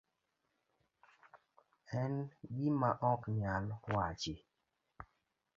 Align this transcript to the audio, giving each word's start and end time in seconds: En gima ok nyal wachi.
En 2.01 2.13
gima 2.55 2.89
ok 3.11 3.21
nyal 3.39 3.65
wachi. 3.93 4.33